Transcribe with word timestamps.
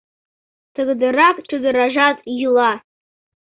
Тыгыдырак 0.73 1.37
чодыражат 1.47 2.17
йӱла. 2.39 2.71